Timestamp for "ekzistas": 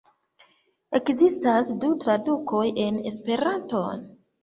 0.99-1.71